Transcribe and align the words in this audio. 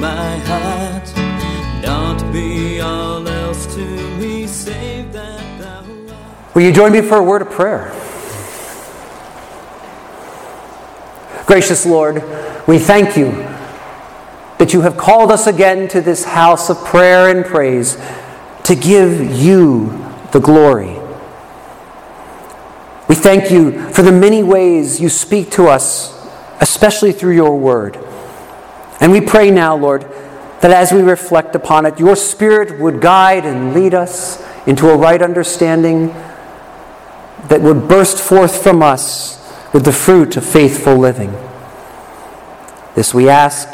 My 0.00 0.36
heart. 0.38 1.14
Not 1.82 2.32
be 2.32 2.80
all 2.80 3.26
else 3.26 3.66
to 3.74 3.84
me, 4.18 4.46
save 4.46 5.12
that 5.12 5.60
thou 5.60 5.84
art. 6.14 6.54
Will 6.54 6.62
you 6.62 6.72
join 6.72 6.92
me 6.92 7.02
for 7.02 7.16
a 7.16 7.22
word 7.22 7.42
of 7.42 7.50
prayer? 7.50 7.90
Gracious 11.46 11.84
Lord, 11.84 12.22
we 12.68 12.78
thank 12.78 13.16
you 13.16 13.32
that 14.58 14.72
you 14.72 14.82
have 14.82 14.96
called 14.96 15.30
us 15.32 15.46
again 15.46 15.88
to 15.88 16.00
this 16.00 16.24
house 16.24 16.70
of 16.70 16.78
prayer 16.84 17.28
and 17.28 17.44
praise 17.44 17.98
to 18.64 18.76
give 18.76 19.20
you 19.20 19.88
the 20.32 20.40
glory. 20.40 20.96
We 23.08 23.16
thank 23.16 23.50
you 23.50 23.90
for 23.90 24.02
the 24.02 24.12
many 24.12 24.42
ways 24.42 25.00
you 25.00 25.08
speak 25.08 25.50
to 25.52 25.66
us, 25.66 26.16
especially 26.60 27.12
through 27.12 27.34
your 27.34 27.58
word. 27.58 27.98
And 29.00 29.12
we 29.12 29.20
pray 29.20 29.50
now, 29.50 29.76
Lord, 29.76 30.02
that 30.60 30.70
as 30.70 30.92
we 30.92 31.00
reflect 31.00 31.54
upon 31.54 31.86
it, 31.86 31.98
your 31.98 32.16
Spirit 32.16 32.78
would 32.78 33.00
guide 33.00 33.46
and 33.46 33.72
lead 33.72 33.94
us 33.94 34.44
into 34.66 34.90
a 34.90 34.96
right 34.96 35.22
understanding 35.22 36.08
that 37.48 37.62
would 37.62 37.88
burst 37.88 38.18
forth 38.18 38.62
from 38.62 38.82
us 38.82 39.38
with 39.72 39.84
the 39.84 39.92
fruit 39.92 40.36
of 40.36 40.44
faithful 40.44 40.96
living. 40.96 41.32
This 42.94 43.14
we 43.14 43.28
ask 43.28 43.68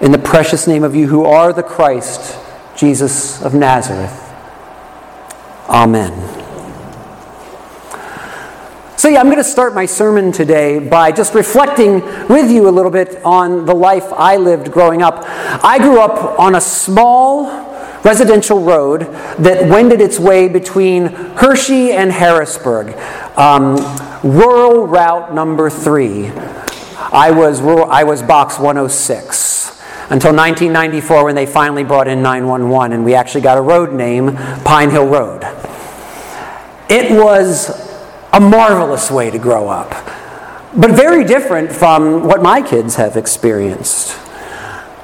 in 0.00 0.10
the 0.10 0.18
precious 0.18 0.66
name 0.66 0.82
of 0.82 0.96
you 0.96 1.06
who 1.06 1.24
are 1.24 1.52
the 1.52 1.62
Christ, 1.62 2.36
Jesus 2.76 3.40
of 3.42 3.54
Nazareth. 3.54 4.18
Amen. 5.68 6.41
So, 9.02 9.08
yeah, 9.08 9.18
I'm 9.18 9.26
going 9.26 9.38
to 9.38 9.42
start 9.42 9.74
my 9.74 9.84
sermon 9.84 10.30
today 10.30 10.78
by 10.78 11.10
just 11.10 11.34
reflecting 11.34 11.94
with 12.28 12.52
you 12.52 12.68
a 12.68 12.70
little 12.70 12.88
bit 12.88 13.20
on 13.24 13.66
the 13.66 13.74
life 13.74 14.04
I 14.12 14.36
lived 14.36 14.70
growing 14.70 15.02
up. 15.02 15.24
I 15.26 15.78
grew 15.78 16.00
up 16.00 16.38
on 16.38 16.54
a 16.54 16.60
small 16.60 17.46
residential 18.04 18.60
road 18.60 19.00
that 19.40 19.68
wended 19.68 20.00
its 20.00 20.20
way 20.20 20.46
between 20.46 21.06
Hershey 21.06 21.90
and 21.90 22.12
Harrisburg, 22.12 22.96
um, 23.36 23.74
rural 24.22 24.86
route 24.86 25.34
number 25.34 25.68
three. 25.68 26.28
I 26.28 27.32
was, 27.32 27.60
rural, 27.60 27.90
I 27.90 28.04
was 28.04 28.22
box 28.22 28.56
106 28.60 29.82
until 30.10 30.32
1994 30.32 31.24
when 31.24 31.34
they 31.34 31.46
finally 31.46 31.82
brought 31.82 32.06
in 32.06 32.22
911 32.22 32.92
and 32.92 33.04
we 33.04 33.16
actually 33.16 33.40
got 33.40 33.58
a 33.58 33.62
road 33.62 33.92
name, 33.92 34.36
Pine 34.64 34.90
Hill 34.90 35.08
Road. 35.08 35.42
It 36.88 37.10
was 37.10 37.90
a 38.32 38.40
marvelous 38.40 39.10
way 39.10 39.30
to 39.30 39.38
grow 39.38 39.68
up, 39.68 39.90
but 40.74 40.92
very 40.92 41.24
different 41.24 41.70
from 41.72 42.24
what 42.24 42.42
my 42.42 42.62
kids 42.62 42.96
have 42.96 43.16
experienced. 43.16 44.18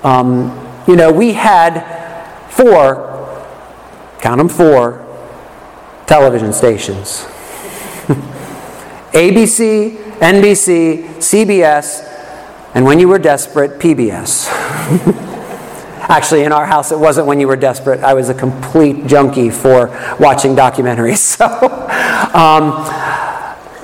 Um, 0.02 0.66
you 0.86 0.96
know, 0.96 1.12
we 1.12 1.34
had 1.34 1.82
four, 2.48 3.04
count 4.20 4.38
them 4.38 4.48
four, 4.48 5.04
television 6.06 6.54
stations 6.54 7.26
ABC, 9.12 9.96
NBC, 10.20 11.04
CBS, 11.18 12.04
and 12.74 12.84
when 12.84 12.98
you 12.98 13.08
were 13.08 13.18
desperate, 13.18 13.78
PBS. 13.78 14.48
Actually, 16.08 16.44
in 16.44 16.52
our 16.52 16.64
house, 16.64 16.90
it 16.90 16.98
wasn't 16.98 17.26
when 17.26 17.38
you 17.38 17.46
were 17.46 17.56
desperate. 17.56 18.00
I 18.00 18.14
was 18.14 18.30
a 18.30 18.34
complete 18.34 19.06
junkie 19.06 19.50
for 19.50 19.88
watching 20.18 20.56
documentaries. 20.56 21.18
So, 21.38 21.44
um, 22.34 22.84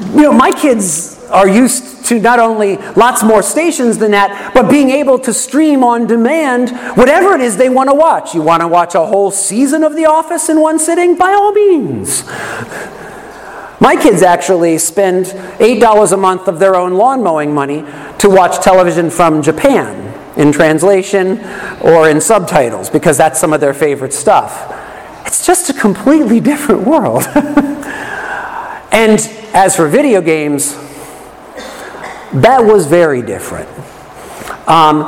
you 0.01 0.23
know, 0.23 0.33
my 0.33 0.51
kids 0.51 1.25
are 1.31 1.49
used 1.49 2.05
to 2.07 2.21
not 2.21 2.39
only 2.39 2.77
lots 2.97 3.23
more 3.23 3.43
stations 3.43 3.99
than 3.99 4.11
that, 4.11 4.53
but 4.55 4.71
being 4.71 4.91
able 4.91 5.19
to 5.21 5.33
stream 5.33 5.83
on 5.83 6.07
demand 6.07 6.71
whatever 6.97 7.35
it 7.35 7.41
is 7.41 7.57
they 7.57 7.69
want 7.69 7.89
to 7.89 7.95
watch. 7.95 8.35
You 8.35 8.43
want 8.43 8.61
to 8.61 8.69
watch 8.69 8.95
a 8.95 9.05
whole 9.07 9.31
season 9.31 9.83
of 9.85 9.97
The 9.97 10.07
Office 10.07 10.49
in 10.49 10.61
one 10.61 10.79
sitting? 10.79 11.17
By 11.17 11.31
all 11.31 11.53
means. 11.53 12.25
My 13.81 13.97
kids 14.01 14.23
actually 14.23 14.79
spend 14.79 15.27
$8 15.27 16.13
a 16.13 16.17
month 16.17 16.49
of 16.49 16.59
their 16.59 16.75
own 16.75 16.95
lawn 16.95 17.23
mowing 17.23 17.53
money 17.53 17.85
to 18.19 18.31
watch 18.31 18.63
television 18.63 19.11
from 19.11 19.43
Japan 19.43 20.13
in 20.37 20.53
translation 20.53 21.39
or 21.81 22.09
in 22.09 22.21
subtitles 22.21 22.91
because 22.91 23.17
that's 23.17 23.39
some 23.39 23.53
of 23.53 23.61
their 23.61 23.75
favorite 23.75 24.13
stuff. 24.13 24.73
It's 25.27 25.47
just 25.47 25.71
a 25.71 25.75
completely 25.75 26.41
different 26.41 26.87
world. 26.87 27.25
and 28.95 29.19
as 29.53 29.75
for 29.75 29.89
video 29.89 30.21
games, 30.21 30.73
that 32.33 32.61
was 32.65 32.87
very 32.87 33.23
different. 33.23 33.69
Um, 34.69 35.01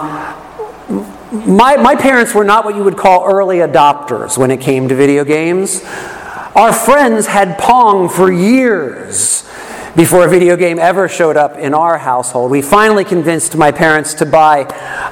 my, 1.47 1.77
my 1.77 1.95
parents 1.95 2.35
were 2.35 2.43
not 2.43 2.65
what 2.65 2.75
you 2.75 2.83
would 2.83 2.97
call 2.97 3.25
early 3.25 3.59
adopters 3.59 4.37
when 4.37 4.51
it 4.51 4.61
came 4.61 4.89
to 4.89 4.97
video 4.97 5.25
games. 5.25 5.85
Our 6.57 6.73
friends 6.73 7.29
had 7.29 7.59
Pong 7.59 8.09
for 8.09 8.33
years 8.33 9.49
before 9.95 10.27
a 10.27 10.29
video 10.29 10.57
game 10.57 10.81
ever 10.81 11.09
showed 11.09 11.37
up 11.37 11.57
in 11.57 11.73
our 11.73 11.97
household. 11.97 12.51
We 12.51 12.63
finally 12.63 13.05
convinced 13.05 13.57
my 13.57 13.71
parents 13.71 14.15
to 14.15 14.27
buy 14.27 14.65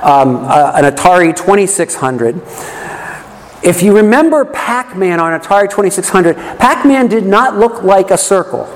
um, 0.03 0.37
a, 0.47 0.73
an 0.75 0.93
Atari 0.93 1.35
2600. 1.35 2.43
If 3.65 3.83
you 3.83 3.97
remember 3.97 4.45
Pac 4.45 4.95
Man 4.95 5.19
on 5.19 5.41
Atari 5.41 5.71
2600, 5.71 6.37
Pac 6.59 6.85
Man 6.85 7.09
did 7.09 7.25
not 7.25 7.57
look 7.57 7.83
like 7.83 8.11
a 8.11 8.19
circle. 8.19 8.67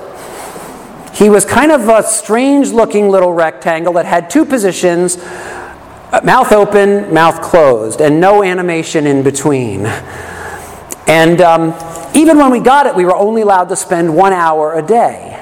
He 1.13 1.29
was 1.29 1.45
kind 1.45 1.71
of 1.71 1.87
a 1.87 2.01
strange 2.01 2.71
looking 2.71 3.07
little 3.09 3.31
rectangle 3.31 3.93
that 3.93 4.07
had 4.07 4.31
two 4.31 4.45
positions 4.45 5.17
uh, 6.11 6.21
mouth 6.23 6.51
open, 6.51 7.13
mouth 7.13 7.39
closed, 7.39 8.01
and 8.01 8.19
no 8.19 8.41
animation 8.41 9.05
in 9.05 9.21
between. 9.21 9.85
And 11.05 11.39
um, 11.39 11.75
even 12.15 12.39
when 12.39 12.49
we 12.49 12.59
got 12.59 12.87
it, 12.87 12.95
we 12.95 13.05
were 13.05 13.15
only 13.15 13.43
allowed 13.43 13.69
to 13.69 13.75
spend 13.75 14.15
one 14.15 14.33
hour 14.33 14.73
a 14.73 14.81
day. 14.81 15.35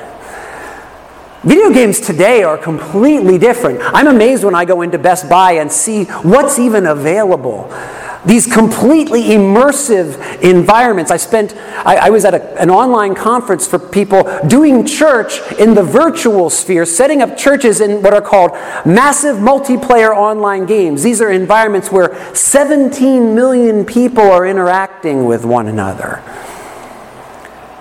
Video 1.44 1.72
games 1.72 2.02
today 2.02 2.44
are 2.44 2.58
completely 2.58 3.38
different. 3.38 3.80
I'm 3.82 4.08
amazed 4.08 4.44
when 4.44 4.56
I 4.56 4.66
go 4.66 4.82
into 4.82 4.98
Best 4.98 5.30
Buy 5.30 5.54
and 5.54 5.72
see 5.72 6.04
what's 6.04 6.60
even 6.60 6.86
available. 6.86 7.72
These 8.28 8.46
completely 8.46 9.24
immersive 9.30 10.42
environments. 10.42 11.12
I 11.12 11.18
spent, 11.18 11.56
I, 11.56 11.96
I 11.96 12.10
was 12.10 12.26
at 12.26 12.34
a, 12.34 12.62
an 12.62 12.70
online 12.70 13.16
conference 13.16 13.66
for 13.66 13.80
people 13.80 14.30
doing 14.48 14.86
church 14.86 15.40
in 15.54 15.74
the 15.74 15.84
virtual 15.84 16.50
sphere, 16.50 16.86
setting 16.86 17.22
up 17.22 17.38
churches 17.38 17.80
in 17.80 18.02
what 18.02 18.14
are 18.14 18.22
called 18.22 18.52
massive 18.86 19.38
multiplayer 19.38 20.14
online 20.14 20.66
games. 20.66 21.04
These 21.04 21.22
are 21.22 21.32
environments 21.32 21.90
where 21.90 22.36
17 22.36 23.34
million 23.34 23.86
people 23.86 24.24
are 24.24 24.46
interacting 24.46 25.24
with 25.24 25.46
one 25.46 25.68
another 25.68 26.22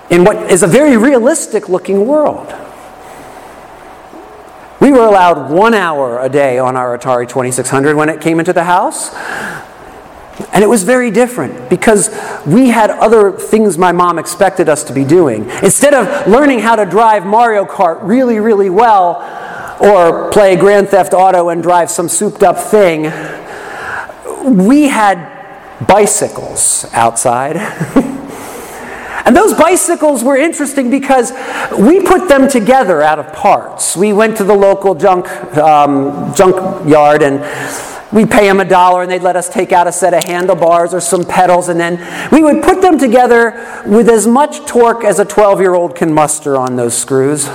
in 0.09 0.23
what 0.23 0.49
is 0.49 0.63
a 0.63 0.67
very 0.67 0.95
realistic 0.95 1.67
looking 1.67 2.07
world. 2.07 2.53
We 4.79 4.93
were 4.93 5.05
allowed 5.05 5.51
one 5.51 5.73
hour 5.73 6.21
a 6.21 6.29
day 6.29 6.57
on 6.57 6.77
our 6.77 6.97
Atari 6.97 7.27
2600 7.27 7.97
when 7.97 8.07
it 8.07 8.21
came 8.21 8.39
into 8.39 8.53
the 8.53 8.63
house. 8.63 9.13
And 10.53 10.63
it 10.63 10.67
was 10.67 10.83
very 10.83 11.11
different 11.11 11.69
because 11.69 12.09
we 12.45 12.69
had 12.69 12.89
other 12.89 13.31
things 13.31 13.77
my 13.77 13.91
mom 13.91 14.19
expected 14.19 14.69
us 14.69 14.83
to 14.85 14.93
be 14.93 15.03
doing. 15.03 15.49
Instead 15.63 15.93
of 15.93 16.27
learning 16.27 16.59
how 16.59 16.75
to 16.75 16.85
drive 16.85 17.25
Mario 17.25 17.65
Kart 17.65 17.99
really, 18.01 18.39
really 18.39 18.69
well, 18.69 19.21
or 19.79 20.31
play 20.31 20.55
Grand 20.55 20.89
Theft 20.89 21.13
Auto 21.13 21.49
and 21.49 21.61
drive 21.61 21.89
some 21.89 22.07
souped 22.09 22.43
up 22.43 22.57
thing, 22.57 23.03
we 24.43 24.87
had 24.87 25.85
bicycles 25.87 26.85
outside. 26.93 27.57
And 29.27 29.35
those 29.35 29.53
bicycles 29.53 30.23
were 30.23 30.37
interesting 30.37 30.89
because 30.89 31.33
we 31.77 31.99
put 31.99 32.29
them 32.29 32.47
together 32.47 33.01
out 33.01 33.19
of 33.19 33.33
parts. 33.33 33.97
We 33.97 34.13
went 34.13 34.37
to 34.37 34.45
the 34.45 34.53
local 34.53 34.95
junk, 34.95 35.27
um, 35.57 36.33
yard 36.87 37.21
and 37.23 37.43
we 38.11 38.25
pay 38.25 38.47
them 38.47 38.59
a 38.59 38.65
dollar 38.65 39.01
and 39.01 39.11
they'd 39.11 39.21
let 39.21 39.35
us 39.35 39.49
take 39.49 39.71
out 39.71 39.87
a 39.87 39.91
set 39.91 40.13
of 40.13 40.23
handlebars 40.23 40.93
or 40.93 41.01
some 41.01 41.25
pedals 41.25 41.69
and 41.69 41.79
then 41.79 41.97
we 42.31 42.41
would 42.41 42.63
put 42.63 42.81
them 42.81 42.97
together 42.97 43.83
with 43.85 44.09
as 44.09 44.25
much 44.25 44.65
torque 44.65 45.03
as 45.03 45.19
a 45.19 45.25
12 45.25 45.59
year 45.59 45.73
old 45.73 45.95
can 45.95 46.13
muster 46.13 46.55
on 46.55 46.75
those 46.75 46.97
screws. 46.97 47.47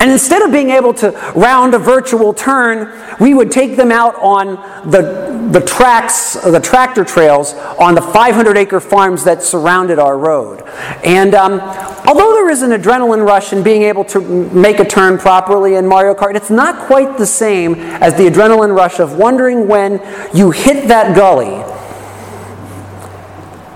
And 0.00 0.12
instead 0.12 0.42
of 0.42 0.52
being 0.52 0.70
able 0.70 0.94
to 0.94 1.10
round 1.34 1.74
a 1.74 1.78
virtual 1.78 2.32
turn, 2.32 2.92
we 3.18 3.34
would 3.34 3.50
take 3.50 3.76
them 3.76 3.90
out 3.90 4.14
on 4.16 4.54
the, 4.88 5.50
the 5.50 5.60
tracks, 5.60 6.34
the 6.34 6.60
tractor 6.60 7.04
trails 7.04 7.54
on 7.80 7.96
the 7.96 8.02
500 8.02 8.56
acre 8.56 8.78
farms 8.78 9.24
that 9.24 9.42
surrounded 9.42 9.98
our 9.98 10.16
road. 10.16 10.62
And 11.04 11.34
um, 11.34 11.60
although 12.06 12.32
there 12.32 12.48
is 12.48 12.62
an 12.62 12.70
adrenaline 12.70 13.26
rush 13.26 13.52
in 13.52 13.64
being 13.64 13.82
able 13.82 14.04
to 14.04 14.20
make 14.20 14.78
a 14.78 14.84
turn 14.84 15.18
properly 15.18 15.74
in 15.74 15.86
Mario 15.86 16.14
Kart, 16.14 16.36
it's 16.36 16.50
not 16.50 16.86
quite 16.86 17.18
the 17.18 17.26
same 17.26 17.74
as 17.74 18.14
the 18.14 18.24
adrenaline 18.24 18.76
rush 18.76 19.00
of 19.00 19.16
wondering 19.16 19.66
when 19.66 20.00
you 20.32 20.52
hit 20.52 20.86
that 20.88 21.16
gully 21.16 21.64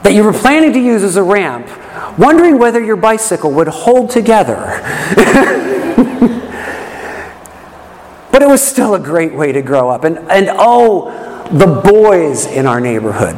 that 0.04 0.14
you 0.14 0.22
were 0.22 0.32
planning 0.32 0.72
to 0.72 0.80
use 0.80 1.02
as 1.02 1.16
a 1.16 1.22
ramp, 1.22 1.68
wondering 2.18 2.58
whether 2.58 2.82
your 2.82 2.96
bicycle 2.96 3.52
would 3.52 3.68
hold 3.68 4.10
together. 4.10 4.80
but 8.32 8.42
it 8.42 8.48
was 8.48 8.62
still 8.62 8.94
a 8.94 9.00
great 9.00 9.34
way 9.34 9.52
to 9.52 9.62
grow 9.62 9.90
up. 9.90 10.04
And, 10.04 10.18
and 10.30 10.48
oh, 10.50 11.10
the 11.52 11.66
boys 11.66 12.46
in 12.46 12.66
our 12.66 12.80
neighborhood. 12.80 13.36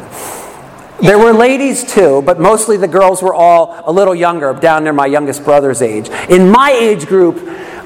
There 1.01 1.19
were 1.19 1.33
ladies 1.33 1.85
too, 1.85 2.23
but 2.23 2.39
mostly 2.39 2.77
the 2.77 2.89
girls 2.89 3.23
were 3.23 3.35
all 3.35 3.83
a 3.85 3.93
little 3.93 4.15
younger, 4.15 4.55
down 4.55 4.85
near 4.85 4.93
my 4.93 5.07
youngest 5.07 5.45
brother's 5.45 5.83
age. 5.83 6.09
In 6.29 6.49
my 6.49 6.71
age 6.71 7.07
group, 7.07 7.37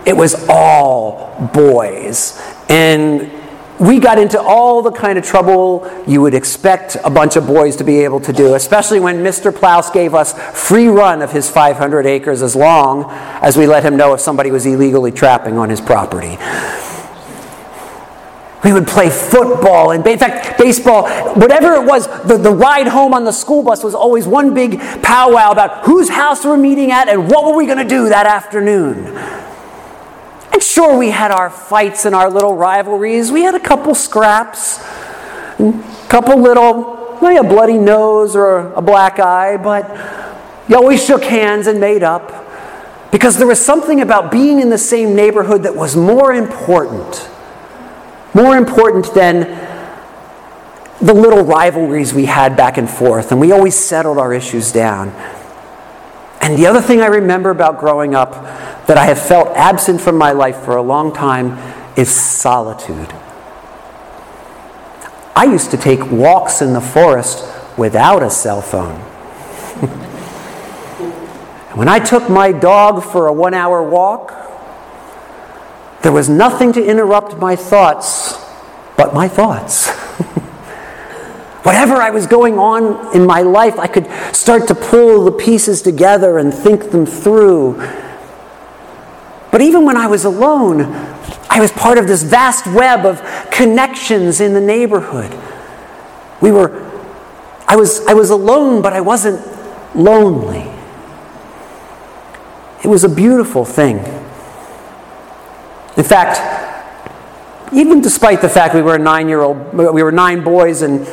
it 0.07 0.17
was 0.17 0.47
all 0.49 1.51
boys. 1.53 2.41
And 2.69 3.31
we 3.81 4.01
got 4.01 4.19
into 4.19 4.41
all 4.41 4.83
the 4.83 4.91
kind 4.91 5.19
of 5.19 5.25
trouble 5.25 5.89
you 6.07 6.21
would 6.21 6.35
expect 6.35 6.97
a 7.05 7.11
bunch 7.11 7.37
of 7.37 7.47
boys 7.47 7.77
to 7.77 7.85
be 7.85 8.01
able 8.01 8.21
to 8.21 8.33
do, 8.33 8.55
especially 8.55 8.99
when 8.99 9.19
Mr. 9.19 9.55
Plouse 9.55 9.91
gave 9.91 10.15
us 10.15 10.33
free 10.53 10.89
run 10.89 11.23
of 11.23 11.31
his 11.31 11.49
500 11.49 12.05
acres 12.05 12.43
as 12.43 12.57
long 12.57 13.07
as 13.41 13.57
we 13.57 13.67
let 13.67 13.85
him 13.85 13.97
know 13.97 14.15
if 14.15 14.21
somebody 14.21 14.51
was 14.51 14.67
illegally 14.67 15.13
trapping 15.13 15.59
on 15.59 15.71
his 15.71 15.81
property. 15.81 16.37
We 18.65 18.73
would 18.73 18.89
play 18.89 19.09
football 19.09 19.93
and, 19.93 20.05
in 20.05 20.19
fact, 20.19 20.59
baseball, 20.59 21.09
whatever 21.35 21.75
it 21.75 21.87
was, 21.87 22.09
the, 22.25 22.37
the 22.37 22.51
ride 22.51 22.89
home 22.89 23.15
on 23.15 23.25
the 23.25 23.33
school 23.33 23.63
bus 23.63 23.85
was 23.85 23.95
always 23.95 24.27
one 24.27 24.53
big 24.53 24.81
powwow 25.03 25.53
about 25.53 25.85
whose 25.85 26.09
house 26.09 26.45
we're 26.45 26.57
meeting 26.57 26.91
at 26.91 27.09
and 27.09 27.31
what 27.31 27.45
were 27.45 27.57
we 27.57 27.67
going 27.67 27.79
to 27.79 27.85
do 27.85 28.09
that 28.09 28.27
afternoon. 28.27 29.15
Sure, 30.79 30.97
we 30.97 31.11
had 31.11 31.33
our 31.33 31.51
fights 31.51 32.05
and 32.05 32.15
our 32.15 32.31
little 32.31 32.55
rivalries. 32.55 33.33
We 33.33 33.43
had 33.43 33.57
a 33.57 33.59
couple 33.59 33.97
scraps, 33.97 34.79
a 35.59 36.07
couple 36.09 36.41
little, 36.41 37.19
maybe 37.21 37.37
a 37.37 37.43
bloody 37.43 37.79
nose 37.79 38.37
or 38.37 38.73
a 38.75 38.81
black 38.81 39.19
eye, 39.19 39.57
but 39.57 39.91
you 40.69 40.77
always 40.77 41.05
shook 41.05 41.25
hands 41.25 41.67
and 41.67 41.81
made 41.81 42.05
up 42.05 42.31
because 43.11 43.39
there 43.39 43.47
was 43.49 43.61
something 43.61 44.01
about 44.01 44.31
being 44.31 44.61
in 44.61 44.71
the 44.71 44.79
same 44.79 45.17
neighborhood 45.17 45.65
that 45.65 45.75
was 45.75 45.97
more 45.97 46.33
important 46.33 47.29
more 48.33 48.57
important 48.57 49.13
than 49.15 49.41
the 51.01 51.13
little 51.13 51.43
rivalries 51.43 52.15
we 52.15 52.27
had 52.27 52.57
back 52.57 52.79
and 52.79 52.89
forth, 52.89 53.33
and 53.33 53.41
we 53.41 53.51
always 53.51 53.75
settled 53.75 54.17
our 54.17 54.33
issues 54.33 54.71
down. 54.71 55.09
And 56.41 56.57
the 56.57 56.67
other 56.67 56.81
thing 56.81 57.01
I 57.01 57.07
remember 57.07 57.51
about 57.51 57.81
growing 57.81 58.15
up 58.15 58.33
that 58.89 58.97
I 58.97 59.05
have 59.05 59.21
felt 59.21 59.49
absent 59.55 60.01
from 60.01 60.17
my 60.17 60.33
life 60.33 60.65
for 60.65 60.77
a 60.77 60.83
long 60.83 61.13
time 61.13 61.59
is 61.95 62.09
solitude. 62.09 63.13
I 65.37 65.45
used 65.45 65.71
to 65.73 65.77
take 65.77 66.11
walks 66.11 66.63
in 66.63 66.73
the 66.73 66.81
forest 66.81 67.45
without 67.77 68.23
a 68.23 68.31
cell 68.31 68.63
phone. 68.63 68.97
when 71.77 71.87
I 71.87 71.99
took 71.99 72.31
my 72.31 72.51
dog 72.51 73.05
for 73.05 73.27
a 73.27 73.33
one 73.33 73.53
hour 73.53 73.83
walk, 73.83 74.35
there 76.03 76.13
was 76.13 76.31
nothing 76.31 76.73
to 76.73 76.83
interrupt 76.83 77.37
my 77.37 77.57
thoughts 77.57 78.43
but 78.97 79.13
my 79.13 79.29
thoughts. 79.29 79.91
Whatever 81.63 81.97
I 81.97 82.09
was 82.09 82.27
going 82.27 82.59
on 82.59 83.15
in 83.15 83.27
my 83.27 83.43
life, 83.43 83.79
I 83.79 83.87
could 83.87 84.09
start 84.35 84.67
to 84.69 84.75
pull 84.75 85.27
the 85.27 85.33
pieces 85.33 85.83
together 85.83 86.39
and 86.39 86.55
think 86.55 86.91
them 86.91 87.05
through. 87.05 88.08
But 89.51 89.63
even 89.63 89.85
when 89.85 89.97
I 89.97 90.07
was 90.07 90.25
alone, 90.25 90.83
I 91.51 91.61
was 91.61 91.73
part 91.73 91.99
of 91.99 92.07
this 92.07 92.23
vast 92.23 92.67
web 92.67 93.07
of 93.07 93.23
connections 93.51 94.41
in 94.41 94.53
the 94.53 94.61
neighborhood. 94.61 95.35
We 96.41 96.53
were, 96.53 96.71
I 97.67 97.77
was, 97.77 98.07
I 98.07 98.15
was 98.15 98.31
alone, 98.31 98.83
but 98.83 98.93
I 98.93 99.01
wasn't 99.01 99.41
lonely. 99.95 100.71
It 102.85 102.89
was 102.89 103.05
a 103.05 103.09
beautiful 103.09 103.65
thing. 103.65 103.99
In 105.97 106.05
fact, 106.05 106.39
even 107.73 108.01
despite 108.01 108.41
the 108.41 108.49
fact 108.49 108.75
we 108.75 108.83
were 108.83 108.95
a 108.95 108.99
nine-year-old, 108.99 109.75
we 109.75 110.03
were 110.03 110.13
nine 110.13 110.45
boys 110.45 110.83
and 110.83 111.07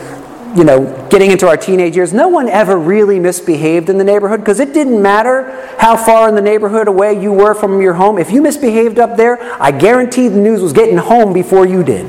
you 0.56 0.64
know, 0.64 1.08
getting 1.10 1.32
into 1.32 1.48
our 1.48 1.58
teenage 1.58 1.98
years, 1.98 2.14
no 2.14 2.30
one 2.30 2.48
ever 2.48 2.78
really 2.78 3.20
misbehaved 3.20 3.90
in 3.90 3.98
the 3.98 4.06
neighborhood 4.06 4.40
because 4.40 4.62
it 4.62 4.74
didn't 4.74 5.02
matter 5.02 5.76
how 5.78 5.98
far 5.98 6.30
in 6.30 6.36
the 6.36 6.42
neighborhood 6.42 6.88
away 6.88 7.22
you 7.22 7.34
were 7.34 7.54
from 7.54 7.82
your 7.82 7.94
home. 7.94 8.18
If 8.18 8.32
you 8.32 8.42
misbehaved 8.42 8.98
up 8.98 9.18
there, 9.18 9.38
I 9.62 9.72
guarantee 9.72 10.30
the 10.30 10.40
news 10.40 10.62
was 10.62 10.72
getting 10.72 10.98
home 10.98 11.34
before 11.34 11.66
you 11.68 11.84
did. 11.84 12.08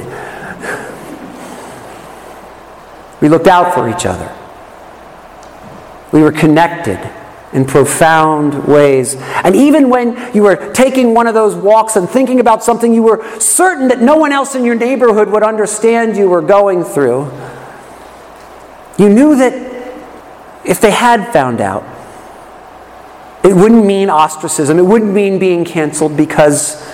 We 3.21 3.29
looked 3.29 3.49
out 3.49 3.75
for 3.75 3.89
each 3.89 4.07
other. 4.07 4.33
We 6.13 6.23
were 6.23 6.33
connected 6.33 7.01
in 7.53 7.65
profound 7.65 8.67
ways. 8.69 9.17
And 9.17 9.57
even 9.57 9.89
when 9.89 10.35
you 10.35 10.43
were 10.43 10.73
taking 10.73 11.15
one 11.15 11.27
of 11.27 11.35
those 11.35 11.57
walks 11.57 11.97
and 11.97 12.09
thinking 12.09 12.39
about 12.39 12.63
something 12.63 12.93
you 12.93 13.03
were 13.03 13.41
certain 13.41 13.89
that 13.89 14.01
no 14.01 14.17
one 14.17 14.31
else 14.31 14.55
in 14.55 14.65
your 14.65 14.75
neighborhood 14.75 15.31
would 15.31 15.43
understand 15.43 16.17
you 16.17 16.29
were 16.29 16.43
going 16.43 16.85
through, 16.85 17.25
you 18.99 19.09
knew 19.09 19.37
that 19.37 19.53
if 20.65 20.81
they 20.81 20.91
had 20.91 21.33
found 21.33 21.61
out, 21.61 21.85
it 23.45 23.55
wouldn't 23.55 23.87
mean 23.87 24.11
ostracism, 24.11 24.79
it 24.79 24.85
wouldn't 24.85 25.13
mean 25.13 25.39
being 25.39 25.65
canceled 25.65 26.17
because 26.17 26.85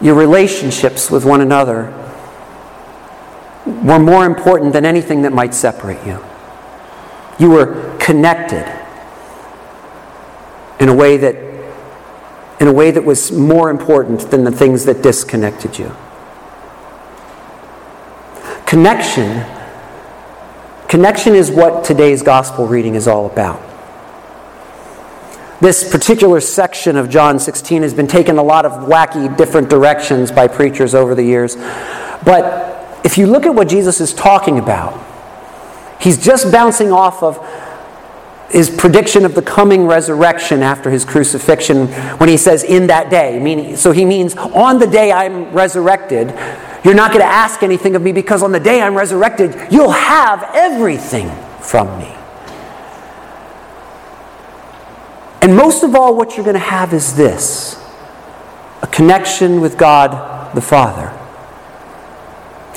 your 0.00 0.14
relationships 0.14 1.10
with 1.10 1.24
one 1.24 1.40
another 1.40 1.92
were 3.64 3.98
more 3.98 4.26
important 4.26 4.72
than 4.72 4.84
anything 4.84 5.22
that 5.22 5.32
might 5.32 5.54
separate 5.54 6.04
you. 6.06 6.22
You 7.38 7.50
were 7.50 7.96
connected 7.98 8.66
in 10.78 10.88
a 10.88 10.94
way 10.94 11.16
that 11.16 11.36
in 12.58 12.68
a 12.68 12.72
way 12.72 12.90
that 12.90 13.04
was 13.04 13.32
more 13.32 13.68
important 13.68 14.30
than 14.30 14.44
the 14.44 14.50
things 14.50 14.86
that 14.86 15.02
disconnected 15.02 15.78
you. 15.78 15.94
Connection 18.64 19.44
connection 20.88 21.34
is 21.34 21.50
what 21.50 21.84
today's 21.84 22.22
gospel 22.22 22.66
reading 22.66 22.94
is 22.94 23.06
all 23.06 23.26
about. 23.26 23.62
This 25.60 25.90
particular 25.90 26.40
section 26.40 26.96
of 26.96 27.08
John 27.08 27.38
16 27.38 27.82
has 27.82 27.94
been 27.94 28.06
taken 28.06 28.36
a 28.36 28.42
lot 28.42 28.66
of 28.66 28.88
wacky 28.88 29.34
different 29.36 29.70
directions 29.70 30.30
by 30.30 30.48
preachers 30.48 30.94
over 30.94 31.14
the 31.14 31.22
years. 31.22 31.56
But 32.24 33.00
if 33.04 33.16
you 33.16 33.26
look 33.26 33.46
at 33.46 33.54
what 33.54 33.68
Jesus 33.68 34.00
is 34.00 34.12
talking 34.12 34.58
about, 34.58 35.02
he's 36.00 36.22
just 36.22 36.52
bouncing 36.52 36.92
off 36.92 37.22
of 37.22 37.38
his 38.50 38.70
prediction 38.70 39.24
of 39.24 39.34
the 39.34 39.42
coming 39.42 39.86
resurrection 39.86 40.62
after 40.62 40.90
his 40.90 41.04
crucifixion 41.04 41.88
when 42.18 42.28
he 42.28 42.36
says 42.36 42.62
in 42.62 42.86
that 42.86 43.10
day 43.10 43.40
meaning 43.40 43.76
so 43.76 43.90
he 43.90 44.04
means 44.04 44.36
on 44.36 44.78
the 44.78 44.86
day 44.86 45.10
i'm 45.10 45.50
resurrected 45.52 46.28
you're 46.86 46.94
not 46.94 47.10
going 47.10 47.22
to 47.22 47.30
ask 47.30 47.64
anything 47.64 47.96
of 47.96 48.02
me 48.02 48.12
because 48.12 48.42
on 48.42 48.52
the 48.52 48.60
day 48.60 48.80
i'm 48.80 48.94
resurrected 48.94 49.54
you'll 49.72 49.90
have 49.90 50.48
everything 50.54 51.28
from 51.60 51.98
me. 51.98 52.12
And 55.42 55.56
most 55.56 55.82
of 55.82 55.94
all 55.94 56.16
what 56.16 56.36
you're 56.36 56.44
going 56.44 56.54
to 56.54 56.60
have 56.60 56.92
is 56.92 57.16
this 57.16 57.82
a 58.82 58.86
connection 58.86 59.60
with 59.60 59.76
god 59.76 60.54
the 60.54 60.60
father. 60.60 61.12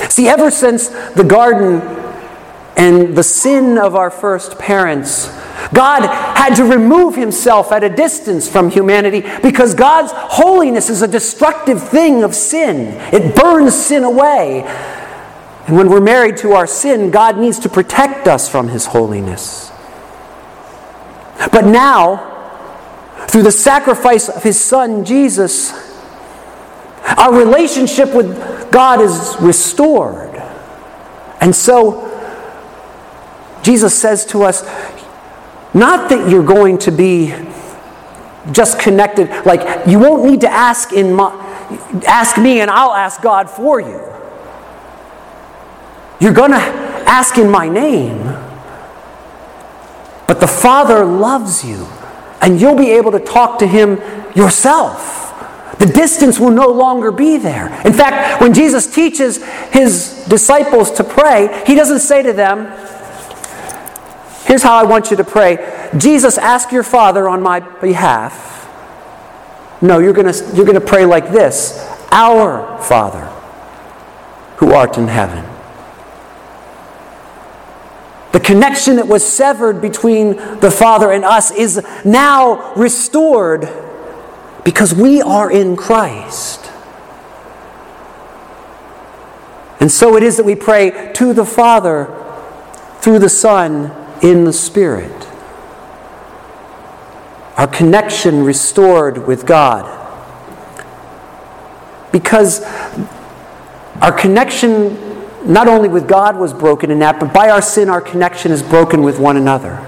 See 0.09 0.27
ever 0.27 0.49
since 0.49 0.87
the 0.87 1.23
garden 1.23 1.81
and 2.75 3.15
the 3.15 3.23
sin 3.23 3.77
of 3.77 3.95
our 3.95 4.09
first 4.09 4.57
parents 4.57 5.27
God 5.73 6.01
had 6.37 6.55
to 6.55 6.65
remove 6.65 7.15
himself 7.15 7.71
at 7.71 7.83
a 7.83 7.89
distance 7.89 8.49
from 8.49 8.69
humanity 8.69 9.23
because 9.41 9.73
God's 9.73 10.11
holiness 10.13 10.89
is 10.89 11.01
a 11.01 11.07
destructive 11.07 11.87
thing 11.87 12.23
of 12.23 12.33
sin. 12.33 12.95
It 13.13 13.35
burns 13.35 13.75
sin 13.75 14.03
away. 14.03 14.63
And 15.67 15.77
when 15.77 15.89
we're 15.89 16.01
married 16.01 16.37
to 16.37 16.53
our 16.53 16.65
sin, 16.65 17.11
God 17.11 17.37
needs 17.37 17.59
to 17.59 17.69
protect 17.69 18.27
us 18.27 18.49
from 18.49 18.69
his 18.69 18.87
holiness. 18.87 19.71
But 21.51 21.65
now, 21.65 22.25
through 23.27 23.43
the 23.43 23.51
sacrifice 23.51 24.29
of 24.29 24.41
his 24.41 24.59
son 24.59 25.05
Jesus, 25.05 25.71
our 27.17 27.33
relationship 27.33 28.13
with 28.13 28.71
God 28.71 29.01
is 29.01 29.35
restored. 29.39 30.35
And 31.41 31.55
so, 31.55 32.05
Jesus 33.61 33.93
says 33.93 34.25
to 34.27 34.43
us, 34.43 34.63
not 35.73 36.09
that 36.09 36.29
you're 36.29 36.45
going 36.45 36.77
to 36.79 36.91
be 36.91 37.33
just 38.51 38.79
connected. 38.79 39.29
Like, 39.45 39.87
you 39.87 39.99
won't 39.99 40.25
need 40.25 40.41
to 40.41 40.49
ask, 40.49 40.93
in 40.93 41.13
my, 41.13 41.31
ask 42.07 42.37
me 42.37 42.61
and 42.61 42.69
I'll 42.69 42.93
ask 42.93 43.21
God 43.21 43.49
for 43.49 43.79
you. 43.79 44.01
You're 46.19 46.33
going 46.33 46.51
to 46.51 46.57
ask 46.57 47.37
in 47.37 47.49
my 47.49 47.69
name. 47.69 48.23
But 50.27 50.39
the 50.39 50.47
Father 50.47 51.05
loves 51.05 51.63
you, 51.65 51.87
and 52.41 52.59
you'll 52.61 52.77
be 52.77 52.91
able 52.91 53.11
to 53.11 53.19
talk 53.19 53.59
to 53.59 53.67
Him 53.67 53.97
yourself. 54.35 55.17
The 55.79 55.85
distance 55.85 56.39
will 56.39 56.51
no 56.51 56.67
longer 56.67 57.11
be 57.11 57.37
there. 57.37 57.67
In 57.85 57.93
fact, 57.93 58.41
when 58.41 58.53
Jesus 58.53 58.93
teaches 58.93 59.43
His 59.71 60.25
disciples 60.27 60.91
to 60.91 61.03
pray, 61.03 61.63
He 61.65 61.73
doesn't 61.73 61.99
say 61.99 62.21
to 62.21 62.33
them, 62.33 62.67
Here's 64.49 64.63
how 64.63 64.73
I 64.73 64.83
want 64.83 65.11
you 65.11 65.17
to 65.17 65.23
pray 65.23 65.91
Jesus, 65.95 66.39
ask 66.39 66.71
your 66.71 66.81
Father 66.81 67.29
on 67.29 67.43
my 67.43 67.59
behalf. 67.59 68.65
No, 69.79 69.99
you're 69.99 70.11
going 70.11 70.33
you're 70.55 70.65
going 70.65 70.73
to 70.73 70.81
pray 70.81 71.05
like 71.05 71.29
this 71.29 71.77
Our 72.11 72.81
Father, 72.81 73.25
who 74.57 74.73
art 74.73 74.97
in 74.97 75.07
heaven. 75.07 75.45
The 78.31 78.39
connection 78.39 78.95
that 78.95 79.07
was 79.07 79.23
severed 79.23 79.81
between 79.81 80.37
the 80.61 80.71
Father 80.71 81.11
and 81.11 81.23
us 81.23 81.51
is 81.51 81.85
now 82.03 82.73
restored 82.73 83.69
because 84.65 84.95
we 84.95 85.21
are 85.21 85.51
in 85.51 85.75
Christ. 85.75 86.71
And 89.79 89.91
so 89.91 90.17
it 90.17 90.23
is 90.23 90.37
that 90.37 90.43
we 90.43 90.55
pray 90.55 91.11
to 91.13 91.33
the 91.33 91.45
Father 91.45 92.07
through 93.01 93.19
the 93.19 93.29
Son 93.29 93.95
in 94.21 94.43
the 94.43 94.53
Spirit. 94.53 95.27
Our 97.57 97.67
connection 97.67 98.43
restored 98.43 99.27
with 99.27 99.45
God. 99.45 99.97
Because 102.11 102.61
our 104.01 104.11
connection 104.11 104.97
not 105.45 105.67
only 105.67 105.89
with 105.89 106.07
God 106.07 106.37
was 106.37 106.53
broken 106.53 106.91
in 106.91 106.99
that, 106.99 107.19
but 107.19 107.33
by 107.33 107.49
our 107.49 107.61
sin, 107.61 107.89
our 107.89 108.01
connection 108.01 108.51
is 108.51 108.63
broken 108.63 109.03
with 109.03 109.19
one 109.19 109.37
another. 109.37 109.85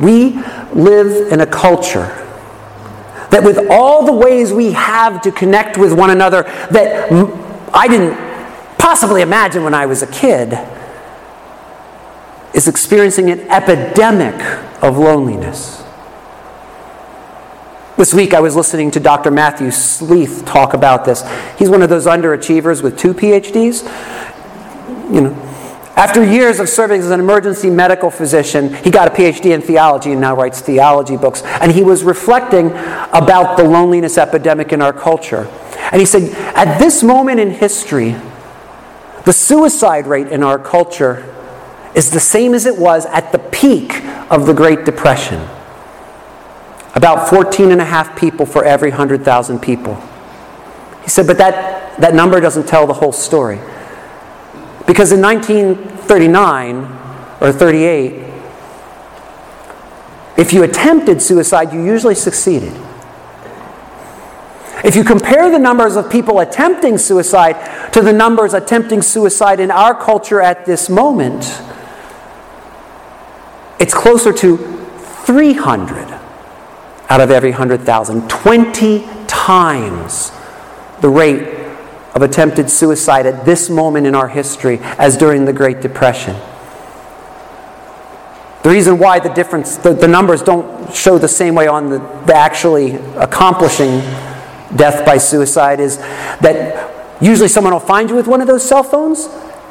We 0.00 0.38
live 0.72 1.32
in 1.32 1.40
a 1.40 1.46
culture 1.46 2.06
that, 3.30 3.42
with 3.42 3.68
all 3.70 4.06
the 4.06 4.12
ways 4.12 4.52
we 4.52 4.72
have 4.72 5.22
to 5.22 5.32
connect 5.32 5.76
with 5.76 5.92
one 5.92 6.10
another, 6.10 6.44
that 6.70 7.10
I 7.74 7.88
didn't 7.88 8.16
possibly 8.78 9.22
imagine 9.22 9.64
when 9.64 9.74
I 9.74 9.86
was 9.86 10.02
a 10.02 10.06
kid, 10.06 10.50
is 12.58 12.66
experiencing 12.66 13.30
an 13.30 13.38
epidemic 13.50 14.34
of 14.82 14.98
loneliness. 14.98 15.80
This 17.96 18.12
week 18.12 18.34
I 18.34 18.40
was 18.40 18.56
listening 18.56 18.90
to 18.90 19.00
Dr. 19.00 19.30
Matthew 19.30 19.70
Sleeth 19.70 20.44
talk 20.44 20.74
about 20.74 21.04
this. 21.04 21.22
He's 21.56 21.70
one 21.70 21.82
of 21.82 21.88
those 21.88 22.06
underachievers 22.06 22.82
with 22.82 22.98
two 22.98 23.14
PhDs. 23.14 23.84
You 25.14 25.20
know, 25.20 25.34
after 25.94 26.24
years 26.24 26.58
of 26.58 26.68
serving 26.68 27.00
as 27.00 27.12
an 27.12 27.20
emergency 27.20 27.70
medical 27.70 28.10
physician, 28.10 28.74
he 28.74 28.90
got 28.90 29.06
a 29.06 29.12
PhD 29.12 29.54
in 29.54 29.62
theology 29.62 30.10
and 30.10 30.20
now 30.20 30.34
writes 30.34 30.60
theology 30.60 31.16
books. 31.16 31.42
And 31.42 31.70
he 31.70 31.84
was 31.84 32.02
reflecting 32.02 32.72
about 33.12 33.56
the 33.56 33.62
loneliness 33.62 34.18
epidemic 34.18 34.72
in 34.72 34.82
our 34.82 34.92
culture. 34.92 35.46
And 35.92 36.00
he 36.00 36.06
said, 36.06 36.32
at 36.56 36.80
this 36.80 37.04
moment 37.04 37.38
in 37.38 37.50
history, 37.50 38.16
the 39.24 39.32
suicide 39.32 40.08
rate 40.08 40.26
in 40.26 40.42
our 40.42 40.58
culture 40.58 41.36
is 41.94 42.10
the 42.10 42.20
same 42.20 42.54
as 42.54 42.66
it 42.66 42.76
was 42.76 43.06
at 43.06 43.32
the 43.32 43.38
peak 43.38 44.04
of 44.30 44.46
the 44.46 44.52
Great 44.52 44.84
Depression. 44.84 45.40
About 46.94 47.28
14 47.28 47.70
and 47.70 47.80
a 47.80 47.84
half 47.84 48.18
people 48.18 48.46
for 48.46 48.64
every 48.64 48.90
100,000 48.90 49.60
people. 49.60 49.94
He 51.02 51.08
said, 51.08 51.26
but 51.26 51.38
that, 51.38 51.98
that 52.00 52.14
number 52.14 52.40
doesn't 52.40 52.66
tell 52.66 52.86
the 52.86 52.94
whole 52.94 53.12
story. 53.12 53.58
Because 54.86 55.12
in 55.12 55.20
1939 55.20 56.76
or 57.40 57.52
38, 57.52 58.24
if 60.36 60.52
you 60.52 60.62
attempted 60.62 61.20
suicide, 61.20 61.72
you 61.72 61.84
usually 61.84 62.14
succeeded. 62.14 62.72
If 64.84 64.94
you 64.94 65.02
compare 65.02 65.50
the 65.50 65.58
numbers 65.58 65.96
of 65.96 66.10
people 66.10 66.38
attempting 66.38 66.96
suicide 66.98 67.92
to 67.92 68.00
the 68.00 68.12
numbers 68.12 68.54
attempting 68.54 69.02
suicide 69.02 69.58
in 69.58 69.70
our 69.70 69.94
culture 69.94 70.40
at 70.40 70.64
this 70.64 70.88
moment, 70.88 71.44
it's 73.78 73.94
closer 73.94 74.32
to 74.32 74.56
300 75.24 76.08
out 77.10 77.20
of 77.20 77.30
every 77.30 77.50
100,000, 77.50 78.28
20 78.28 79.06
times 79.26 80.30
the 81.00 81.08
rate 81.08 81.54
of 82.14 82.22
attempted 82.22 82.68
suicide 82.70 83.26
at 83.26 83.44
this 83.44 83.70
moment 83.70 84.06
in 84.06 84.14
our 84.14 84.28
history 84.28 84.78
as 84.82 85.16
during 85.16 85.44
the 85.44 85.52
Great 85.52 85.80
Depression. 85.80 86.34
The 88.62 88.70
reason 88.70 88.98
why 88.98 89.20
the 89.20 89.28
difference, 89.28 89.76
the, 89.76 89.94
the 89.94 90.08
numbers 90.08 90.42
don't 90.42 90.94
show 90.94 91.16
the 91.16 91.28
same 91.28 91.54
way 91.54 91.68
on 91.68 91.90
the, 91.90 91.98
the 92.26 92.34
actually 92.34 92.96
accomplishing 93.16 94.00
death 94.76 95.06
by 95.06 95.16
suicide 95.16 95.80
is 95.80 95.98
that 95.98 97.22
usually 97.22 97.48
someone 97.48 97.72
will 97.72 97.80
find 97.80 98.10
you 98.10 98.16
with 98.16 98.26
one 98.26 98.40
of 98.40 98.46
those 98.46 98.66
cell 98.66 98.82
phones 98.82 99.28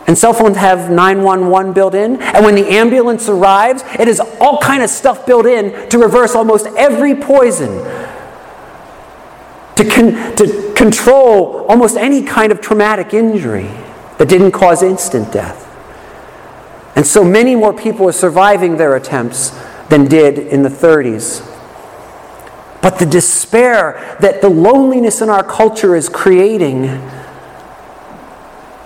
and 0.07 0.17
cell 0.17 0.33
phones 0.33 0.55
have 0.55 0.89
911 0.89 1.73
built 1.73 1.93
in. 1.93 2.21
And 2.21 2.45
when 2.45 2.55
the 2.55 2.67
ambulance 2.69 3.27
arrives, 3.27 3.83
it 3.99 4.07
has 4.07 4.21
all 4.39 4.59
kind 4.59 4.81
of 4.81 4.89
stuff 4.89 5.25
built 5.25 5.45
in 5.45 5.89
to 5.89 5.99
reverse 5.99 6.33
almost 6.33 6.65
every 6.77 7.13
poison. 7.13 7.83
To, 9.75 9.83
con- 9.87 10.35
to 10.37 10.73
control 10.75 11.65
almost 11.67 11.97
any 11.97 12.23
kind 12.23 12.51
of 12.53 12.61
traumatic 12.61 13.13
injury 13.13 13.69
that 14.17 14.29
didn't 14.29 14.53
cause 14.53 14.81
instant 14.81 15.31
death. 15.31 15.65
And 16.95 17.05
so 17.05 17.23
many 17.23 17.53
more 17.53 17.73
people 17.73 18.07
are 18.07 18.13
surviving 18.13 18.77
their 18.77 18.95
attempts 18.95 19.51
than 19.89 20.07
did 20.07 20.39
in 20.39 20.63
the 20.63 20.69
30s. 20.69 21.45
But 22.81 22.97
the 22.97 23.05
despair 23.05 24.17
that 24.21 24.41
the 24.41 24.49
loneliness 24.49 25.21
in 25.21 25.29
our 25.29 25.43
culture 25.43 25.95
is 25.95 26.09
creating 26.09 26.85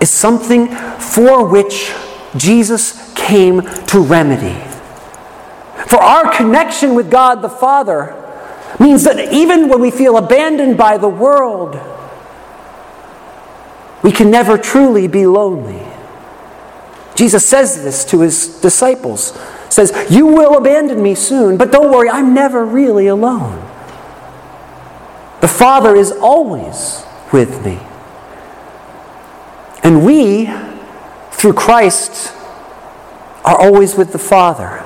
is 0.02 0.10
something 0.10 0.68
for 0.98 1.46
which 1.46 1.94
Jesus 2.36 3.14
came 3.14 3.62
to 3.86 4.00
remedy. 4.02 4.60
For 5.88 6.02
our 6.02 6.30
connection 6.36 6.96
with 6.96 7.10
God 7.10 7.42
the 7.42 7.50
Father 7.50 8.16
means 8.80 9.04
that 9.04 9.32
even 9.32 9.70
when 9.70 9.80
we 9.80 9.92
feel 9.92 10.18
abandoned 10.18 10.78
by 10.78 10.98
the 10.98 11.08
world, 11.08 11.80
we 14.02 14.12
can 14.12 14.32
never 14.32 14.58
truly 14.58 15.08
be 15.08 15.28
lonely. 15.28 15.86
Jesus 17.14 17.48
says 17.48 17.84
this 17.84 18.04
to 18.06 18.22
his 18.22 18.48
disciples. 18.48 19.38
Says, 19.70 19.94
"You 20.10 20.26
will 20.26 20.58
abandon 20.58 21.04
me 21.04 21.14
soon, 21.14 21.58
but 21.58 21.72
don't 21.72 21.92
worry, 21.92 22.10
I'm 22.10 22.34
never 22.34 22.66
really 22.66 23.08
alone. 23.08 23.62
The 25.42 25.48
Father 25.48 25.96
is 25.96 26.12
always 26.12 27.04
with 27.32 27.64
me." 27.64 27.80
And 29.84 30.06
we, 30.06 30.50
through 31.32 31.54
Christ, 31.54 32.34
are 33.44 33.58
always 33.58 33.96
with 33.96 34.12
the 34.12 34.20
Father. 34.20 34.86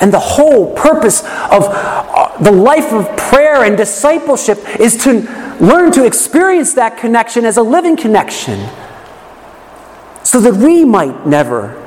And 0.00 0.12
the 0.12 0.20
whole 0.20 0.74
purpose 0.74 1.20
of 1.22 1.64
uh, 1.68 2.36
the 2.38 2.52
life 2.52 2.92
of 2.92 3.16
prayer 3.16 3.64
and 3.64 3.76
discipleship 3.76 4.58
is 4.78 4.96
to 5.04 5.20
learn 5.60 5.90
to 5.92 6.04
experience 6.04 6.74
that 6.74 6.98
connection 6.98 7.44
as 7.44 7.56
a 7.56 7.62
living 7.62 7.96
connection 7.96 8.68
so 10.22 10.40
that 10.40 10.54
we 10.54 10.84
might 10.84 11.26
never 11.26 11.82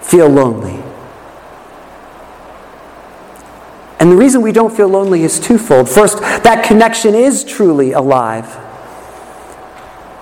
feel 0.00 0.28
lonely. 0.28 0.80
And 3.98 4.12
the 4.12 4.16
reason 4.16 4.42
we 4.42 4.52
don't 4.52 4.74
feel 4.74 4.88
lonely 4.88 5.22
is 5.22 5.40
twofold. 5.40 5.88
First, 5.88 6.20
that 6.20 6.64
connection 6.64 7.14
is 7.14 7.42
truly 7.42 7.92
alive 7.92 8.63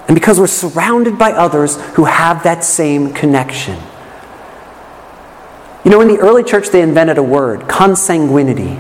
and 0.09 0.14
because 0.14 0.38
we're 0.40 0.47
surrounded 0.47 1.18
by 1.18 1.32
others 1.32 1.80
who 1.92 2.04
have 2.04 2.42
that 2.42 2.64
same 2.64 3.12
connection. 3.12 3.78
You 5.85 5.90
know, 5.90 6.00
in 6.00 6.09
the 6.09 6.18
early 6.18 6.44
church, 6.44 6.68
they 6.68 6.82
invented 6.82 7.18
a 7.18 7.23
word, 7.23 7.61
consanguinity. 7.62 8.76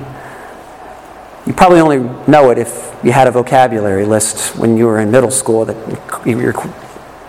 You 1.46 1.52
probably 1.52 1.80
only 1.80 1.98
know 2.30 2.50
it 2.50 2.58
if 2.58 2.94
you 3.02 3.10
had 3.12 3.26
a 3.26 3.30
vocabulary 3.30 4.04
list 4.04 4.56
when 4.56 4.76
you 4.76 4.86
were 4.86 5.00
in 5.00 5.10
middle 5.10 5.30
school 5.30 5.64
that 5.64 6.26
you 6.26 6.52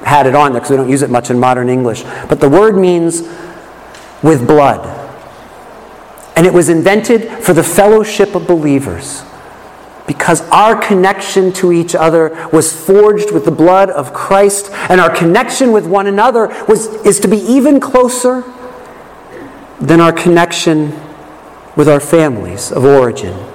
had 0.06 0.28
it 0.28 0.36
on 0.36 0.52
there 0.52 0.62
because 0.62 0.70
we 0.70 0.78
don't 0.78 0.90
use 0.90 1.02
it 1.02 1.10
much 1.10 1.30
in 1.30 1.40
modern 1.40 1.70
English. 1.70 2.04
But 2.30 2.40
the 2.40 2.50
word 2.50 2.76
means 2.76 3.22
with 4.22 4.46
blood. 4.48 5.00
And 6.36 6.46
it 6.46 6.54
was 6.54 6.70
invented 6.70 7.30
for 7.44 7.54
the 7.54 7.64
fellowship 7.64 8.36
of 8.36 8.48
believers 8.48 9.24
because 10.08 10.42
our 10.50 10.76
connection 10.76 11.54
to 11.54 11.72
each 11.72 11.96
other 11.96 12.50
was 12.52 12.74
forged 12.74 13.32
with 13.32 13.46
the 13.46 13.52
blood 13.52 13.90
of 13.90 14.14
Christ, 14.14 14.70
and 14.90 15.00
our 15.00 15.14
connection 15.14 15.72
with 15.72 15.86
one 15.88 16.08
another 16.08 16.48
was, 16.68 16.88
is 17.06 17.20
to 17.22 17.28
be 17.28 17.38
even 17.38 17.80
closer 17.80 18.44
than 19.80 20.02
our 20.02 20.12
connection 20.12 20.94
with 21.76 21.88
our 21.88 22.00
families 22.00 22.72
of 22.72 22.84
origin. 22.84 23.50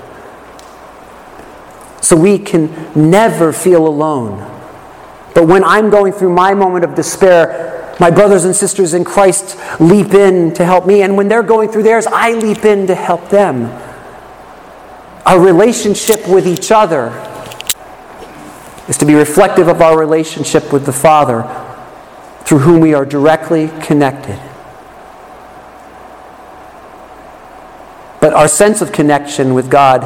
So 2.01 2.17
we 2.17 2.39
can 2.39 2.71
never 2.95 3.53
feel 3.53 3.87
alone. 3.87 4.39
But 5.35 5.47
when 5.47 5.63
I'm 5.63 5.91
going 5.91 6.13
through 6.13 6.33
my 6.33 6.55
moment 6.55 6.85
of 6.85 6.95
despair, 6.95 7.95
my 8.01 8.11
brothers 8.11 8.45
and 8.45 8.55
sisters 8.55 8.95
in 8.95 9.05
Christ 9.05 9.59
leap 9.81 10.15
in 10.15 10.55
to 10.55 10.65
help 10.65 10.87
me. 10.87 11.03
And 11.03 11.17
when 11.17 11.29
they're 11.29 11.43
going 11.43 11.71
through 11.71 11.83
theirs, 11.83 12.07
I 12.07 12.33
leap 12.33 12.65
in 12.65 12.87
to 12.87 12.95
help 12.95 13.29
them. 13.29 13.67
Our 15.29 15.39
relationship 15.39 16.27
with 16.27 16.47
each 16.47 16.73
other 16.73 17.09
is 18.89 18.97
to 18.97 19.05
be 19.05 19.13
reflective 19.13 19.69
of 19.69 19.83
our 19.83 19.99
relationship 19.99 20.73
with 20.73 20.87
the 20.87 20.93
Father 20.95 21.43
through 22.47 22.61
whom 22.61 22.81
we 22.81 22.95
are 22.95 23.05
directly 23.05 23.69
connected. 23.83 24.41
But 28.23 28.33
our 28.33 28.49
sense 28.49 28.81
of 28.81 28.91
connection 28.91 29.53
with 29.53 29.71
God, 29.71 30.03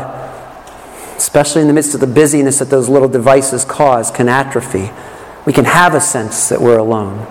especially 1.17 1.61
in 1.61 1.69
the 1.69 1.73
midst 1.73 1.95
of 1.95 2.00
the 2.00 2.09
busyness 2.09 2.59
that 2.59 2.71
those 2.71 2.88
little 2.88 3.09
devices 3.09 3.64
cause, 3.64 4.11
can 4.11 4.29
atrophy. 4.29 4.91
We 5.47 5.52
can 5.52 5.67
have 5.67 5.95
a 5.95 6.00
sense 6.00 6.49
that 6.49 6.61
we're 6.61 6.79
alone. 6.79 7.29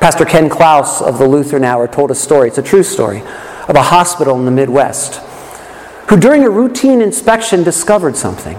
Pastor 0.00 0.26
Ken 0.26 0.50
Klaus 0.50 1.00
of 1.00 1.16
the 1.16 1.26
Lutheran 1.26 1.64
Hour 1.64 1.88
told 1.88 2.10
a 2.10 2.14
story, 2.14 2.48
it's 2.48 2.58
a 2.58 2.62
true 2.62 2.82
story, 2.82 3.22
of 3.68 3.74
a 3.74 3.84
hospital 3.84 4.38
in 4.38 4.44
the 4.44 4.50
Midwest 4.50 5.28
who, 6.10 6.16
during 6.16 6.42
a 6.42 6.50
routine 6.50 7.00
inspection, 7.00 7.62
discovered 7.62 8.16
something. 8.16 8.58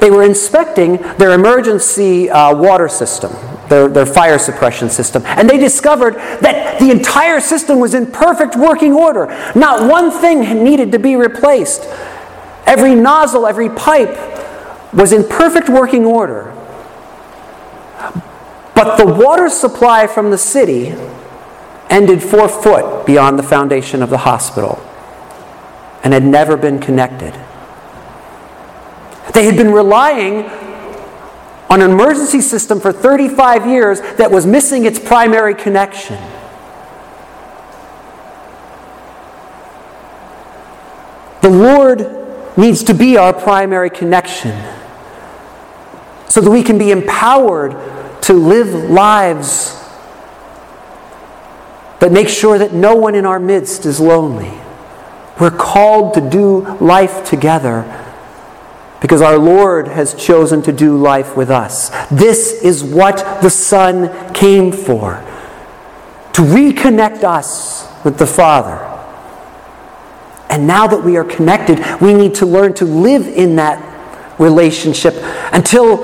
They 0.00 0.10
were 0.10 0.22
inspecting 0.22 0.98
their 1.16 1.32
emergency 1.32 2.28
uh, 2.28 2.54
water 2.54 2.90
system, 2.90 3.32
their, 3.70 3.88
their 3.88 4.04
fire 4.04 4.38
suppression 4.38 4.90
system, 4.90 5.22
and 5.24 5.48
they 5.48 5.56
discovered 5.56 6.16
that 6.42 6.78
the 6.78 6.90
entire 6.90 7.40
system 7.40 7.80
was 7.80 7.94
in 7.94 8.12
perfect 8.12 8.54
working 8.54 8.92
order. 8.92 9.28
Not 9.56 9.90
one 9.90 10.10
thing 10.10 10.62
needed 10.62 10.92
to 10.92 10.98
be 10.98 11.16
replaced. 11.16 11.86
Every 12.66 12.94
nozzle, 12.94 13.46
every 13.46 13.70
pipe 13.70 14.14
was 14.92 15.10
in 15.10 15.24
perfect 15.24 15.70
working 15.70 16.04
order. 16.04 16.54
But 18.74 18.98
the 18.98 19.06
water 19.06 19.48
supply 19.48 20.06
from 20.06 20.30
the 20.30 20.38
city 20.38 20.94
ended 21.88 22.22
four 22.22 22.46
foot 22.46 23.06
beyond 23.06 23.38
the 23.38 23.42
foundation 23.42 24.02
of 24.02 24.10
the 24.10 24.18
hospital 24.18 24.82
and 26.04 26.12
had 26.12 26.22
never 26.22 26.56
been 26.56 26.78
connected. 26.78 27.32
They 29.32 29.46
had 29.46 29.56
been 29.56 29.72
relying 29.72 30.44
on 31.70 31.80
an 31.80 31.90
emergency 31.90 32.40
system 32.40 32.78
for 32.78 32.92
35 32.92 33.66
years 33.66 34.00
that 34.18 34.30
was 34.30 34.46
missing 34.46 34.84
its 34.84 34.98
primary 34.98 35.54
connection. 35.54 36.18
The 41.40 41.50
Lord 41.50 42.56
needs 42.56 42.84
to 42.84 42.94
be 42.94 43.16
our 43.16 43.32
primary 43.32 43.90
connection 43.90 44.52
so 46.28 46.40
that 46.40 46.50
we 46.50 46.62
can 46.62 46.78
be 46.78 46.90
empowered 46.90 47.72
to 48.22 48.34
live 48.34 48.90
lives 48.90 49.72
that 52.00 52.12
make 52.12 52.28
sure 52.28 52.58
that 52.58 52.72
no 52.72 52.94
one 52.94 53.14
in 53.14 53.24
our 53.24 53.40
midst 53.40 53.86
is 53.86 54.00
lonely. 54.00 54.63
We're 55.40 55.50
called 55.50 56.14
to 56.14 56.20
do 56.20 56.76
life 56.78 57.24
together 57.28 58.02
because 59.00 59.20
our 59.20 59.36
Lord 59.36 59.88
has 59.88 60.14
chosen 60.14 60.62
to 60.62 60.72
do 60.72 60.96
life 60.96 61.36
with 61.36 61.50
us. 61.50 61.90
This 62.08 62.62
is 62.62 62.82
what 62.82 63.42
the 63.42 63.50
Son 63.50 64.32
came 64.32 64.72
for 64.72 65.22
to 66.32 66.42
reconnect 66.42 67.22
us 67.22 67.86
with 68.04 68.18
the 68.18 68.26
Father. 68.26 68.90
And 70.48 70.66
now 70.66 70.86
that 70.86 71.02
we 71.02 71.16
are 71.16 71.24
connected, 71.24 71.80
we 72.00 72.14
need 72.14 72.34
to 72.36 72.46
learn 72.46 72.74
to 72.74 72.84
live 72.84 73.26
in 73.26 73.56
that 73.56 74.38
relationship 74.38 75.14
until 75.52 75.98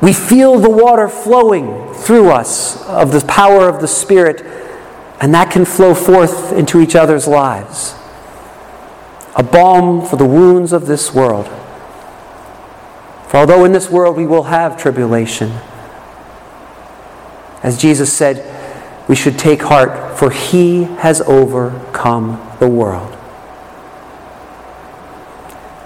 we 0.00 0.12
feel 0.12 0.58
the 0.58 0.70
water 0.70 1.08
flowing 1.08 1.92
through 1.94 2.30
us 2.30 2.84
of 2.88 3.12
the 3.12 3.24
power 3.26 3.68
of 3.68 3.80
the 3.80 3.88
Spirit, 3.88 4.42
and 5.20 5.32
that 5.34 5.50
can 5.50 5.64
flow 5.64 5.94
forth 5.94 6.52
into 6.52 6.80
each 6.80 6.94
other's 6.94 7.26
lives. 7.26 7.94
A 9.36 9.42
balm 9.42 10.06
for 10.06 10.16
the 10.16 10.26
wounds 10.26 10.72
of 10.72 10.86
this 10.86 11.12
world. 11.12 11.46
For 13.28 13.38
although 13.38 13.64
in 13.64 13.72
this 13.72 13.90
world 13.90 14.16
we 14.16 14.26
will 14.26 14.44
have 14.44 14.80
tribulation, 14.80 15.50
as 17.62 17.80
Jesus 17.80 18.12
said, 18.12 18.50
we 19.08 19.16
should 19.16 19.38
take 19.38 19.62
heart, 19.62 20.18
for 20.18 20.30
he 20.30 20.84
has 20.84 21.20
overcome 21.22 22.40
the 22.60 22.68
world. 22.68 23.16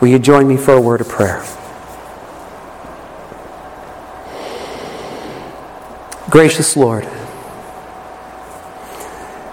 Will 0.00 0.08
you 0.08 0.18
join 0.18 0.46
me 0.46 0.56
for 0.56 0.74
a 0.74 0.80
word 0.80 1.00
of 1.00 1.08
prayer? 1.08 1.44
Gracious 6.30 6.76
Lord, 6.76 7.08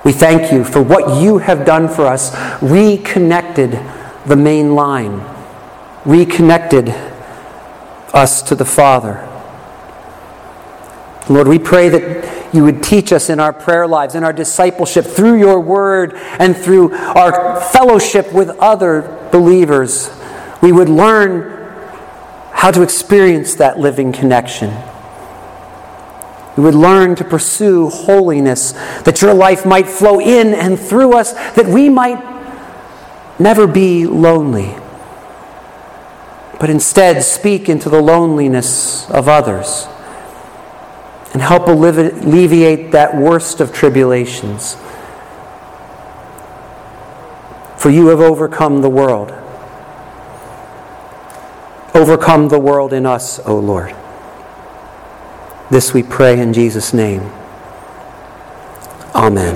we 0.05 0.11
thank 0.11 0.51
you 0.51 0.63
for 0.63 0.83
what 0.83 1.19
you 1.19 1.39
have 1.39 1.65
done 1.65 1.89
for 1.89 2.05
us, 2.05 2.31
reconnected 2.61 3.71
the 4.27 4.35
main 4.35 4.75
line, 4.75 5.25
reconnected 6.05 6.89
us 8.13 8.43
to 8.43 8.55
the 8.55 8.65
Father. 8.65 9.27
Lord, 11.27 11.47
we 11.47 11.57
pray 11.57 11.89
that 11.89 12.53
you 12.53 12.63
would 12.63 12.83
teach 12.83 13.11
us 13.11 13.31
in 13.31 13.39
our 13.39 13.51
prayer 13.51 13.87
lives, 13.87 14.13
in 14.13 14.23
our 14.23 14.31
discipleship, 14.31 15.05
through 15.05 15.39
your 15.39 15.59
word, 15.59 16.13
and 16.13 16.55
through 16.55 16.93
our 16.93 17.59
fellowship 17.59 18.31
with 18.31 18.49
other 18.59 19.27
believers. 19.31 20.11
We 20.61 20.71
would 20.71 20.87
learn 20.87 21.51
how 22.53 22.69
to 22.69 22.83
experience 22.83 23.55
that 23.55 23.79
living 23.79 24.11
connection. 24.11 24.71
We 26.57 26.63
would 26.63 26.75
learn 26.75 27.15
to 27.15 27.23
pursue 27.23 27.89
holiness, 27.89 28.71
that 29.03 29.21
your 29.21 29.33
life 29.33 29.65
might 29.65 29.87
flow 29.87 30.19
in 30.19 30.53
and 30.53 30.79
through 30.79 31.13
us, 31.13 31.33
that 31.53 31.65
we 31.65 31.89
might 31.89 32.23
never 33.39 33.67
be 33.67 34.05
lonely 34.05 34.75
but 36.59 36.69
instead 36.69 37.21
speak 37.23 37.69
into 37.69 37.89
the 37.89 38.01
loneliness 38.01 39.09
of 39.09 39.27
others 39.27 39.87
and 41.33 41.41
help 41.41 41.67
alleviate 41.67 42.91
that 42.91 43.15
worst 43.15 43.59
of 43.59 43.73
tribulations. 43.73 44.75
For 47.77 47.89
you 47.89 48.07
have 48.07 48.21
overcome 48.21 48.81
the 48.81 48.89
world. 48.89 49.31
Overcome 51.93 52.47
the 52.47 52.59
world 52.59 52.93
in 52.93 53.05
us, 53.05 53.39
O 53.45 53.59
Lord. 53.59 53.95
This 55.71 55.95
we 55.95 56.03
pray 56.03 56.39
in 56.39 56.53
Jesus' 56.53 56.93
name. 56.93 57.21
Amen. 59.15 59.55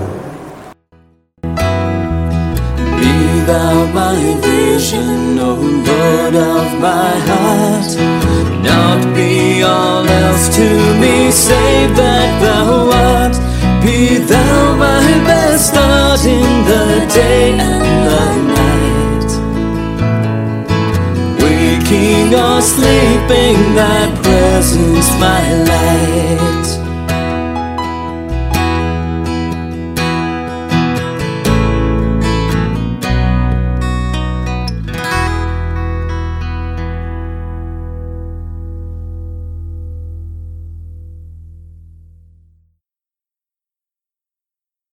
Be 1.43 3.15
thou 3.45 3.86
my 3.93 4.39
vision, 4.41 5.38
O 5.38 5.54
Lord 5.54 6.36
of 6.36 6.80
my 6.82 7.12
heart. 7.30 8.29
Waking 22.30 22.46
or 22.46 22.62
sleeping, 22.62 23.76
thy 23.76 24.22
presence 24.22 25.10
my 25.20 25.63
light. 25.63 26.68